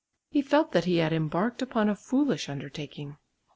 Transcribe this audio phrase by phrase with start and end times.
[0.31, 3.17] He felt that he had embarked upon a foolish undertaking.